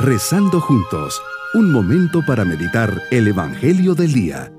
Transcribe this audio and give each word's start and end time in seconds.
Rezando 0.00 0.60
juntos, 0.60 1.20
un 1.54 1.72
momento 1.72 2.24
para 2.24 2.44
meditar 2.44 3.02
el 3.10 3.26
Evangelio 3.26 3.96
del 3.96 4.12
Día. 4.12 4.52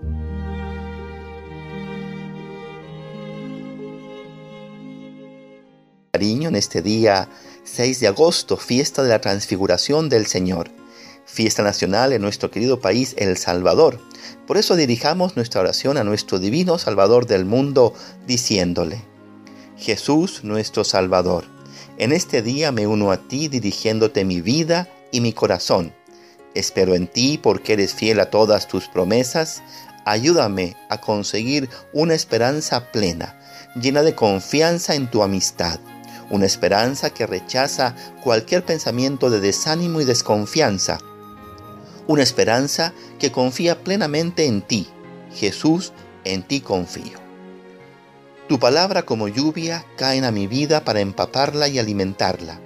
Cariño 6.12 6.49
en 6.49 6.58
este 6.58 6.81
día 6.81 7.29
6 7.63 8.02
de 8.02 8.08
agosto, 8.08 8.58
fiesta 8.58 9.02
de 9.02 9.08
la 9.08 9.22
transfiguración 9.22 10.10
del 10.10 10.26
Señor, 10.26 10.72
fiesta 11.26 11.63
nacional 11.63 12.12
en 12.12 12.21
nuestro 12.21 12.51
querido 12.51 12.81
país 12.81 13.15
El 13.17 13.37
Salvador. 13.37 13.97
Por 14.46 14.58
eso 14.58 14.76
dirijamos 14.76 15.37
nuestra 15.37 15.62
oración 15.62 15.96
a 15.96 16.03
nuestro 16.03 16.40
divino 16.40 16.77
Salvador 16.77 17.27
del 17.27 17.45
mundo 17.45 17.94
diciéndole, 18.27 19.05
Jesús 19.77 20.44
nuestro 20.44 20.84
Salvador, 20.84 21.45
en 21.98 22.12
este 22.12 22.41
día 22.41 22.74
me 22.74 22.88
uno 22.88 23.14
a 23.14 23.30
ti 23.30 23.48
dirigiéndote 23.48 24.26
mi 24.26 24.42
vida 24.42 24.90
y 25.12 25.22
mi 25.22 25.34
corazón. 25.34 25.94
Espero 26.55 26.95
en 26.95 27.08
ti 27.08 27.38
porque 27.38 27.73
eres 27.73 27.94
fiel 27.94 28.20
a 28.20 28.30
todas 28.30 28.67
tus 28.67 28.88
promesas. 28.88 29.62
Ayúdame 30.05 30.76
a 30.90 31.00
conseguir 31.00 31.70
una 31.94 32.16
esperanza 32.16 32.91
plena, 32.91 33.40
llena 33.76 34.02
de 34.02 34.16
confianza 34.16 34.95
en 34.95 35.09
tu 35.09 35.22
amistad. 35.22 35.80
Una 36.30 36.45
esperanza 36.45 37.09
que 37.12 37.27
rechaza 37.27 37.95
cualquier 38.23 38.64
pensamiento 38.64 39.30
de 39.30 39.40
desánimo 39.40 40.02
y 40.02 40.05
desconfianza. 40.05 41.00
Una 42.08 42.23
esperanza 42.23 42.94
que 43.20 43.31
confía 43.31 43.84
plenamente 43.84 44.45
en 44.45 44.62
ti. 44.62 44.88
Jesús, 45.34 45.94
en 46.23 46.44
ti 46.44 46.62
confío. 46.62 47.20
Tu 48.48 48.59
palabra 48.59 49.03
como 49.03 49.28
lluvia 49.28 49.86
cae 49.95 50.26
a 50.26 50.31
mi 50.31 50.48
vida 50.48 50.84
para 50.84 51.02
empaparla 51.02 51.67
y 51.67 51.78
alimentarla 51.78 52.59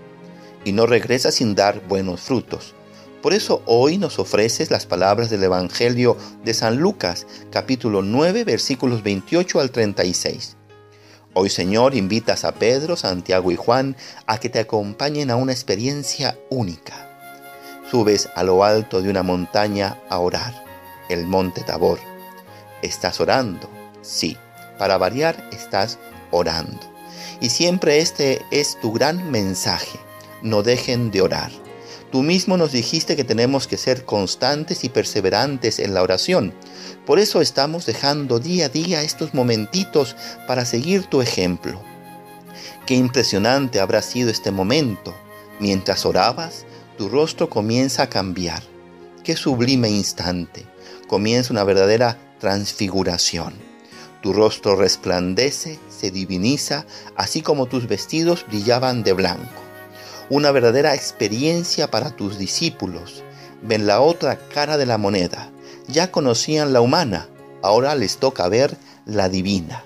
y 0.64 0.72
no 0.72 0.86
regresa 0.86 1.32
sin 1.32 1.56
dar 1.56 1.82
buenos 1.88 2.22
frutos. 2.22 2.74
Por 3.22 3.34
eso 3.34 3.62
hoy 3.66 3.98
nos 3.98 4.20
ofreces 4.20 4.70
las 4.70 4.86
palabras 4.86 5.30
del 5.30 5.44
Evangelio 5.44 6.18
de 6.44 6.54
San 6.54 6.78
Lucas, 6.78 7.26
capítulo 7.52 8.02
9, 8.02 8.44
versículos 8.44 9.02
28 9.02 9.60
al 9.62 9.72
36. 9.72 10.58
Hoy 11.34 11.50
Señor 11.50 11.96
invitas 11.96 12.44
a 12.44 12.52
Pedro, 12.54 12.98
Santiago 12.98 13.52
y 13.52 13.56
Juan 13.56 13.96
a 14.28 14.40
que 14.40 14.50
te 14.50 14.60
acompañen 14.60 15.32
a 15.32 15.38
una 15.38 15.54
experiencia 15.54 16.38
única. 16.50 17.10
Subes 17.90 18.30
a 18.36 18.44
lo 18.44 18.64
alto 18.64 19.02
de 19.02 19.10
una 19.10 19.24
montaña 19.24 20.02
a 20.10 20.20
orar, 20.20 20.54
el 21.10 21.26
monte 21.26 21.62
Tabor. 21.62 22.00
¿Estás 22.82 23.22
orando? 23.22 23.70
Sí, 24.02 24.38
para 24.78 24.98
variar 24.98 25.48
estás 25.54 25.98
orando. 26.32 26.80
Y 27.40 27.50
siempre 27.50 28.00
este 28.00 28.42
es 28.52 28.78
tu 28.82 28.92
gran 28.92 29.32
mensaje 29.32 29.98
no 30.44 30.62
dejen 30.62 31.10
de 31.10 31.22
orar. 31.22 31.52
Tú 32.12 32.22
mismo 32.22 32.58
nos 32.58 32.72
dijiste 32.72 33.16
que 33.16 33.24
tenemos 33.24 33.66
que 33.66 33.76
ser 33.76 34.06
constantes 34.06 34.84
y 34.84 34.90
perseverantes 34.90 35.80
en 35.80 35.96
la 35.96 36.04
oración. 36.04 36.54
Por 37.08 37.18
eso 37.18 37.42
estamos 37.42 37.88
dejando 37.88 38.40
día 38.40 38.68
a 38.68 38.70
día 38.70 39.02
estos 39.02 39.34
momentitos 39.34 40.16
para 40.46 40.64
seguir 40.64 41.06
tu 41.06 41.22
ejemplo. 41.22 41.82
Qué 42.86 42.94
impresionante 42.94 43.80
habrá 43.80 44.04
sido 44.04 44.30
este 44.30 44.52
momento. 44.52 45.16
Mientras 45.60 46.06
orabas, 46.06 46.66
tu 47.00 47.10
rostro 47.10 47.50
comienza 47.50 48.04
a 48.04 48.10
cambiar. 48.10 48.62
Qué 49.24 49.36
sublime 49.36 49.90
instante. 49.90 50.68
Comienza 51.08 51.52
una 51.52 51.64
verdadera 51.64 52.20
transfiguración. 52.40 53.56
Tu 54.22 54.34
rostro 54.34 54.76
resplandece, 54.76 55.80
se 55.90 56.12
diviniza, 56.12 56.86
así 57.16 57.42
como 57.42 57.66
tus 57.66 57.88
vestidos 57.88 58.46
brillaban 58.48 59.02
de 59.02 59.14
blanco 59.14 59.63
una 60.30 60.52
verdadera 60.52 60.96
experiencia 60.96 61.90
para 61.90 62.12
tus 62.12 62.38
discípulos. 62.38 63.24
Ven 63.62 63.88
la 63.88 64.02
otra 64.02 64.38
cara 64.50 64.78
de 64.78 64.86
la 64.86 64.98
moneda. 64.98 65.52
Ya 65.88 66.12
conocían 66.12 66.74
la 66.74 66.82
humana, 66.82 67.28
ahora 67.62 67.96
les 67.96 68.18
toca 68.18 68.48
ver 68.48 68.78
la 69.06 69.30
divina. 69.30 69.86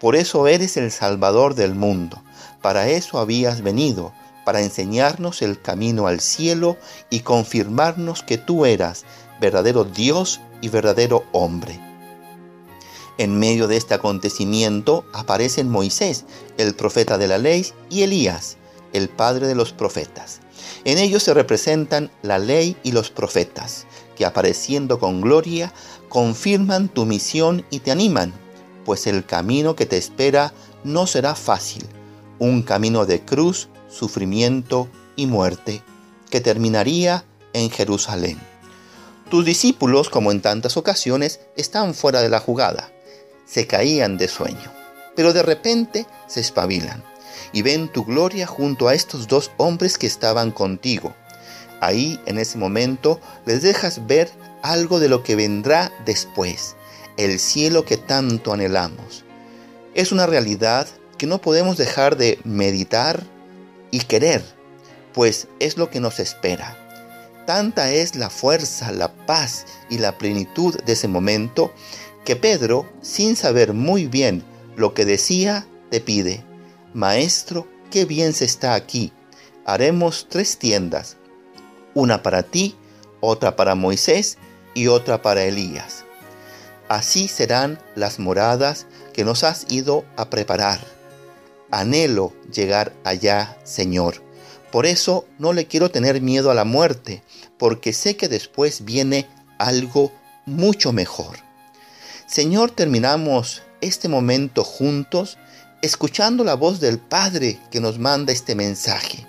Por 0.00 0.16
eso 0.16 0.46
eres 0.46 0.76
el 0.76 0.90
Salvador 0.90 1.54
del 1.54 1.74
mundo. 1.74 2.22
Para 2.62 2.88
eso 2.88 3.18
habías 3.18 3.62
venido, 3.62 4.12
para 4.44 4.60
enseñarnos 4.60 5.42
el 5.42 5.60
camino 5.60 6.06
al 6.06 6.20
cielo 6.20 6.76
y 7.10 7.20
confirmarnos 7.20 8.22
que 8.22 8.38
tú 8.38 8.66
eras 8.66 9.04
verdadero 9.40 9.84
Dios 9.84 10.40
y 10.60 10.68
verdadero 10.68 11.24
hombre. 11.32 11.80
En 13.18 13.38
medio 13.38 13.66
de 13.66 13.76
este 13.76 13.94
acontecimiento 13.94 15.04
aparecen 15.12 15.70
Moisés, 15.70 16.24
el 16.58 16.74
profeta 16.74 17.16
de 17.16 17.28
la 17.28 17.38
ley, 17.38 17.66
y 17.88 18.02
Elías, 18.02 18.58
el 18.96 19.08
Padre 19.08 19.46
de 19.46 19.54
los 19.54 19.72
profetas. 19.72 20.40
En 20.84 20.98
ellos 20.98 21.22
se 21.22 21.34
representan 21.34 22.10
la 22.22 22.38
ley 22.38 22.76
y 22.82 22.92
los 22.92 23.10
profetas, 23.10 23.86
que 24.16 24.24
apareciendo 24.24 24.98
con 24.98 25.20
gloria, 25.20 25.72
confirman 26.08 26.88
tu 26.88 27.04
misión 27.04 27.64
y 27.70 27.80
te 27.80 27.90
animan, 27.90 28.32
pues 28.84 29.06
el 29.06 29.24
camino 29.26 29.76
que 29.76 29.86
te 29.86 29.96
espera 29.96 30.52
no 30.84 31.06
será 31.06 31.34
fácil, 31.34 31.84
un 32.38 32.62
camino 32.62 33.04
de 33.04 33.20
cruz, 33.20 33.68
sufrimiento 33.88 34.88
y 35.16 35.26
muerte, 35.26 35.82
que 36.30 36.40
terminaría 36.40 37.24
en 37.52 37.70
Jerusalén. 37.70 38.38
Tus 39.30 39.44
discípulos, 39.44 40.08
como 40.08 40.30
en 40.30 40.40
tantas 40.40 40.76
ocasiones, 40.76 41.40
están 41.56 41.94
fuera 41.94 42.22
de 42.22 42.28
la 42.28 42.38
jugada, 42.38 42.92
se 43.44 43.66
caían 43.66 44.16
de 44.18 44.28
sueño, 44.28 44.72
pero 45.16 45.32
de 45.32 45.42
repente 45.42 46.06
se 46.28 46.40
espabilan 46.40 47.02
y 47.52 47.62
ven 47.62 47.88
tu 47.88 48.04
gloria 48.04 48.46
junto 48.46 48.88
a 48.88 48.94
estos 48.94 49.28
dos 49.28 49.50
hombres 49.56 49.98
que 49.98 50.06
estaban 50.06 50.50
contigo. 50.50 51.14
Ahí, 51.80 52.20
en 52.26 52.38
ese 52.38 52.58
momento, 52.58 53.20
les 53.44 53.62
dejas 53.62 54.06
ver 54.06 54.30
algo 54.62 54.98
de 54.98 55.08
lo 55.08 55.22
que 55.22 55.36
vendrá 55.36 55.92
después, 56.04 56.76
el 57.16 57.38
cielo 57.38 57.84
que 57.84 57.96
tanto 57.96 58.52
anhelamos. 58.52 59.24
Es 59.94 60.12
una 60.12 60.26
realidad 60.26 60.88
que 61.18 61.26
no 61.26 61.40
podemos 61.40 61.76
dejar 61.76 62.16
de 62.16 62.38
meditar 62.44 63.22
y 63.90 64.00
querer, 64.00 64.42
pues 65.12 65.48
es 65.60 65.76
lo 65.76 65.90
que 65.90 66.00
nos 66.00 66.18
espera. 66.18 66.76
Tanta 67.46 67.92
es 67.92 68.16
la 68.16 68.28
fuerza, 68.28 68.90
la 68.90 69.12
paz 69.26 69.66
y 69.88 69.98
la 69.98 70.18
plenitud 70.18 70.76
de 70.84 70.92
ese 70.94 71.08
momento 71.08 71.72
que 72.24 72.34
Pedro, 72.34 72.90
sin 73.02 73.36
saber 73.36 73.72
muy 73.72 74.06
bien 74.06 74.42
lo 74.76 74.94
que 74.94 75.04
decía, 75.04 75.66
te 75.90 76.00
pide, 76.00 76.44
Maestro, 76.96 77.68
qué 77.90 78.06
bien 78.06 78.32
se 78.32 78.46
está 78.46 78.72
aquí. 78.72 79.12
Haremos 79.66 80.28
tres 80.30 80.56
tiendas, 80.56 81.18
una 81.92 82.22
para 82.22 82.42
ti, 82.42 82.74
otra 83.20 83.54
para 83.54 83.74
Moisés 83.74 84.38
y 84.72 84.86
otra 84.86 85.20
para 85.20 85.44
Elías. 85.44 86.06
Así 86.88 87.28
serán 87.28 87.78
las 87.96 88.18
moradas 88.18 88.86
que 89.12 89.24
nos 89.24 89.44
has 89.44 89.70
ido 89.70 90.06
a 90.16 90.30
preparar. 90.30 90.80
Anhelo 91.70 92.32
llegar 92.50 92.94
allá, 93.04 93.58
Señor. 93.62 94.22
Por 94.72 94.86
eso 94.86 95.26
no 95.38 95.52
le 95.52 95.66
quiero 95.66 95.90
tener 95.90 96.22
miedo 96.22 96.50
a 96.50 96.54
la 96.54 96.64
muerte, 96.64 97.22
porque 97.58 97.92
sé 97.92 98.16
que 98.16 98.28
después 98.28 98.86
viene 98.86 99.28
algo 99.58 100.12
mucho 100.46 100.94
mejor. 100.94 101.36
Señor, 102.26 102.70
terminamos 102.70 103.60
este 103.82 104.08
momento 104.08 104.64
juntos 104.64 105.36
escuchando 105.82 106.44
la 106.44 106.54
voz 106.54 106.80
del 106.80 106.98
Padre 106.98 107.58
que 107.70 107.80
nos 107.80 107.98
manda 107.98 108.32
este 108.32 108.54
mensaje. 108.54 109.26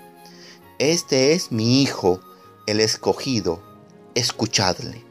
Este 0.78 1.32
es 1.32 1.52
mi 1.52 1.82
Hijo, 1.82 2.20
el 2.66 2.80
escogido, 2.80 3.62
escuchadle. 4.14 5.04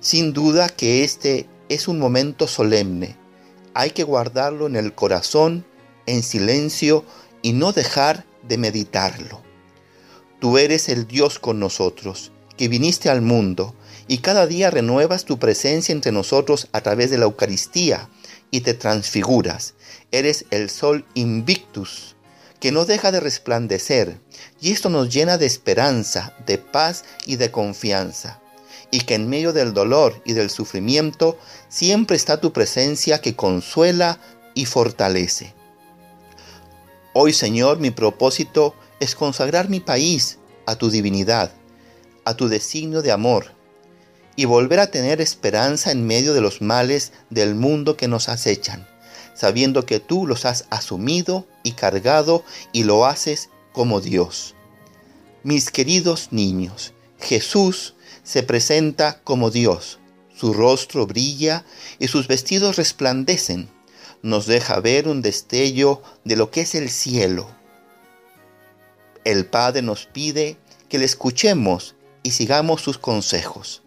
Sin 0.00 0.32
duda 0.32 0.68
que 0.68 1.04
este 1.04 1.48
es 1.68 1.88
un 1.88 1.98
momento 1.98 2.48
solemne. 2.48 3.16
Hay 3.74 3.90
que 3.90 4.04
guardarlo 4.04 4.66
en 4.66 4.76
el 4.76 4.94
corazón, 4.94 5.64
en 6.06 6.22
silencio 6.22 7.04
y 7.42 7.52
no 7.52 7.72
dejar 7.72 8.24
de 8.48 8.58
meditarlo. 8.58 9.42
Tú 10.40 10.58
eres 10.58 10.88
el 10.88 11.06
Dios 11.06 11.38
con 11.38 11.58
nosotros, 11.58 12.32
que 12.56 12.68
viniste 12.68 13.08
al 13.10 13.22
mundo 13.22 13.74
y 14.08 14.18
cada 14.18 14.46
día 14.46 14.70
renuevas 14.70 15.24
tu 15.24 15.38
presencia 15.38 15.92
entre 15.92 16.12
nosotros 16.12 16.68
a 16.72 16.80
través 16.80 17.10
de 17.10 17.18
la 17.18 17.24
Eucaristía 17.24 18.08
y 18.50 18.60
te 18.60 18.74
transfiguras. 18.74 19.74
Eres 20.12 20.46
el 20.50 20.70
sol 20.70 21.04
invictus, 21.14 22.16
que 22.60 22.72
no 22.72 22.84
deja 22.84 23.12
de 23.12 23.20
resplandecer, 23.20 24.20
y 24.60 24.72
esto 24.72 24.88
nos 24.88 25.12
llena 25.12 25.38
de 25.38 25.46
esperanza, 25.46 26.34
de 26.46 26.58
paz 26.58 27.04
y 27.24 27.36
de 27.36 27.50
confianza. 27.50 28.40
Y 28.90 29.00
que 29.00 29.14
en 29.14 29.28
medio 29.28 29.52
del 29.52 29.74
dolor 29.74 30.22
y 30.24 30.32
del 30.32 30.48
sufrimiento 30.48 31.38
siempre 31.68 32.16
está 32.16 32.40
tu 32.40 32.52
presencia 32.52 33.20
que 33.20 33.34
consuela 33.34 34.20
y 34.54 34.64
fortalece. 34.64 35.54
Hoy, 37.12 37.32
Señor, 37.32 37.78
mi 37.78 37.90
propósito 37.90 38.74
es 39.00 39.14
consagrar 39.14 39.68
mi 39.68 39.80
país 39.80 40.38
a 40.66 40.76
tu 40.76 40.90
divinidad, 40.90 41.52
a 42.24 42.34
tu 42.34 42.48
designio 42.48 43.02
de 43.02 43.12
amor, 43.12 43.55
y 44.36 44.44
volver 44.44 44.78
a 44.80 44.90
tener 44.90 45.20
esperanza 45.20 45.90
en 45.90 46.06
medio 46.06 46.34
de 46.34 46.42
los 46.42 46.60
males 46.60 47.12
del 47.30 47.54
mundo 47.54 47.96
que 47.96 48.06
nos 48.06 48.28
acechan, 48.28 48.86
sabiendo 49.34 49.86
que 49.86 49.98
tú 49.98 50.26
los 50.26 50.44
has 50.44 50.66
asumido 50.70 51.46
y 51.62 51.72
cargado 51.72 52.44
y 52.72 52.84
lo 52.84 53.06
haces 53.06 53.48
como 53.72 54.00
Dios. 54.00 54.54
Mis 55.42 55.70
queridos 55.70 56.28
niños, 56.32 56.92
Jesús 57.18 57.94
se 58.22 58.42
presenta 58.42 59.20
como 59.22 59.50
Dios. 59.50 59.98
Su 60.36 60.52
rostro 60.52 61.06
brilla 61.06 61.64
y 61.98 62.08
sus 62.08 62.28
vestidos 62.28 62.76
resplandecen. 62.76 63.70
Nos 64.22 64.46
deja 64.46 64.80
ver 64.80 65.08
un 65.08 65.22
destello 65.22 66.02
de 66.24 66.36
lo 66.36 66.50
que 66.50 66.62
es 66.62 66.74
el 66.74 66.90
cielo. 66.90 67.48
El 69.24 69.46
Padre 69.46 69.82
nos 69.82 70.06
pide 70.06 70.58
que 70.88 70.98
le 70.98 71.04
escuchemos 71.04 71.94
y 72.22 72.32
sigamos 72.32 72.82
sus 72.82 72.98
consejos. 72.98 73.82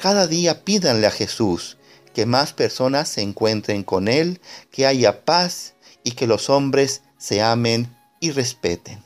Cada 0.00 0.26
día 0.26 0.64
pídanle 0.64 1.06
a 1.06 1.10
Jesús 1.10 1.76
que 2.14 2.24
más 2.24 2.54
personas 2.54 3.06
se 3.06 3.20
encuentren 3.20 3.82
con 3.82 4.08
Él, 4.08 4.40
que 4.72 4.86
haya 4.86 5.26
paz 5.26 5.74
y 6.02 6.12
que 6.12 6.26
los 6.26 6.48
hombres 6.48 7.02
se 7.18 7.42
amen 7.42 7.94
y 8.18 8.30
respeten. 8.30 9.04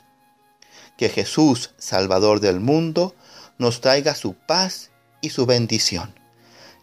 Que 0.97 1.09
Jesús, 1.09 1.73
Salvador 1.79 2.39
del 2.39 2.61
mundo, 2.61 3.17
nos 3.59 3.81
traiga 3.81 4.15
su 4.15 4.35
paz 4.35 4.93
y 5.21 5.31
su 5.31 5.47
bendición. 5.47 6.15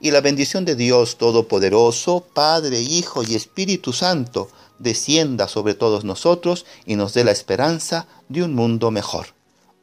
Y 0.02 0.12
la 0.12 0.20
bendición 0.20 0.66
de 0.66 0.76
Dios 0.76 1.18
Todopoderoso, 1.18 2.28
Padre, 2.34 2.82
Hijo 2.82 3.24
y 3.24 3.36
Espíritu 3.36 3.94
Santo, 3.94 4.52
descienda 4.78 5.48
sobre 5.48 5.74
todos 5.74 6.04
nosotros 6.04 6.66
y 6.86 6.98
nos 6.98 7.14
dé 7.14 7.24
la 7.24 7.32
esperanza 7.32 8.08
de 8.28 8.44
un 8.44 8.56
mundo 8.56 8.92
mejor. 8.92 9.28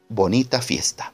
Bonita 0.07 0.61
fiesta. 0.61 1.13